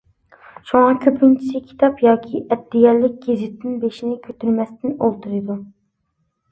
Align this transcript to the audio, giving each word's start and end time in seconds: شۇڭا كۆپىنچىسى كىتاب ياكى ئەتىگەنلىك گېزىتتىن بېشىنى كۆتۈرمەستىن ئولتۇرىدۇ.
شۇڭا 0.69 0.95
كۆپىنچىسى 1.03 1.61
كىتاب 1.67 2.01
ياكى 2.07 2.41
ئەتىگەنلىك 2.41 3.21
گېزىتتىن 3.29 3.79
بېشىنى 3.85 4.19
كۆتۈرمەستىن 4.27 4.99
ئولتۇرىدۇ. 5.01 5.63